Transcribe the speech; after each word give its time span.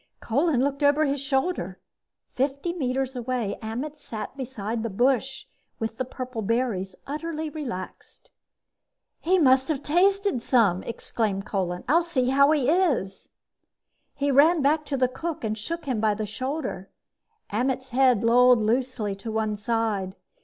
_"Kolin 0.19 0.63
looked 0.63 0.81
over 0.81 1.05
his 1.05 1.21
shoulder. 1.21 1.79
Fifty 2.33 2.73
meters 2.73 3.15
away, 3.15 3.55
Ammet 3.61 3.95
sat 3.95 4.35
beside 4.35 4.81
the 4.81 4.89
bush 4.89 5.45
with 5.77 5.97
the 5.97 6.05
purple 6.05 6.41
berries, 6.41 6.95
utterly 7.05 7.51
relaxed. 7.51 8.31
"He 9.19 9.37
must 9.37 9.67
have 9.67 9.83
tasted 9.83 10.41
some!" 10.41 10.81
exclaimed 10.81 11.45
Kolin. 11.45 11.83
"I'll 11.87 12.01
see 12.01 12.29
how 12.29 12.49
he 12.49 12.67
is." 12.67 13.29
He 14.15 14.31
ran 14.31 14.63
back 14.63 14.85
to 14.85 14.97
the 14.97 15.07
cook 15.07 15.43
and 15.43 15.55
shook 15.55 15.85
him 15.85 15.99
by 15.99 16.15
the 16.15 16.25
shoulder. 16.25 16.89
Ammet's 17.51 17.89
head 17.89 18.23
lolled 18.23 18.63
loosely 18.63 19.13
to 19.17 19.31
one 19.31 19.55
side. 19.55 20.15